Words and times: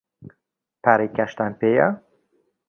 پارەی 0.83 1.09
کاشتان 1.15 1.51
پێیە؟ 1.59 1.87